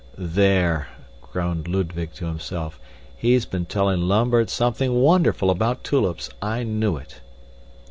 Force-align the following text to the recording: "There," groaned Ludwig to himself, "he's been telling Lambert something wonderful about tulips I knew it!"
"There," 0.17 0.87
groaned 1.21 1.67
Ludwig 1.67 2.11
to 2.13 2.25
himself, 2.25 2.79
"he's 3.15 3.45
been 3.45 3.65
telling 3.67 4.01
Lambert 4.07 4.49
something 4.49 4.99
wonderful 4.99 5.51
about 5.51 5.83
tulips 5.83 6.27
I 6.41 6.63
knew 6.63 6.97
it!" 6.97 7.21